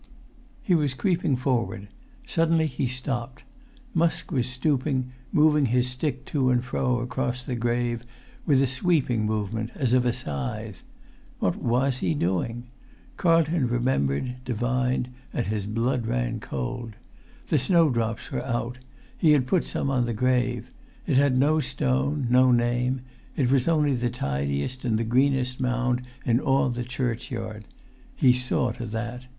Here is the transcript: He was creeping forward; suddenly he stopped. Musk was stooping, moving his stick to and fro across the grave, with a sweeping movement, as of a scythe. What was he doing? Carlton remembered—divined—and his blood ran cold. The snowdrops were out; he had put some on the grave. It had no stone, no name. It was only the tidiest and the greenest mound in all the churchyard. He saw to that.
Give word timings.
He 0.63 0.73
was 0.73 0.95
creeping 0.95 1.35
forward; 1.35 1.87
suddenly 2.25 2.65
he 2.65 2.87
stopped. 2.87 3.43
Musk 3.93 4.31
was 4.31 4.47
stooping, 4.47 5.11
moving 5.31 5.67
his 5.67 5.87
stick 5.91 6.25
to 6.25 6.49
and 6.49 6.65
fro 6.65 7.01
across 7.01 7.43
the 7.43 7.55
grave, 7.55 8.03
with 8.43 8.63
a 8.63 8.65
sweeping 8.65 9.27
movement, 9.27 9.69
as 9.75 9.93
of 9.93 10.07
a 10.07 10.11
scythe. 10.11 10.81
What 11.37 11.57
was 11.57 11.97
he 11.99 12.15
doing? 12.15 12.63
Carlton 13.15 13.67
remembered—divined—and 13.67 15.45
his 15.45 15.67
blood 15.67 16.07
ran 16.07 16.39
cold. 16.39 16.95
The 17.49 17.59
snowdrops 17.59 18.31
were 18.31 18.43
out; 18.43 18.79
he 19.15 19.33
had 19.33 19.45
put 19.45 19.65
some 19.65 19.91
on 19.91 20.05
the 20.05 20.15
grave. 20.15 20.71
It 21.05 21.17
had 21.17 21.37
no 21.37 21.59
stone, 21.59 22.25
no 22.27 22.51
name. 22.51 23.01
It 23.37 23.51
was 23.51 23.67
only 23.67 23.93
the 23.93 24.09
tidiest 24.09 24.83
and 24.83 24.97
the 24.97 25.03
greenest 25.03 25.59
mound 25.59 26.01
in 26.25 26.39
all 26.39 26.69
the 26.69 26.83
churchyard. 26.83 27.65
He 28.15 28.33
saw 28.33 28.71
to 28.71 28.87
that. 28.87 29.25